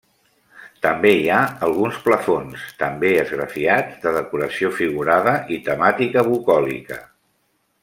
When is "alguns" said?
1.67-1.99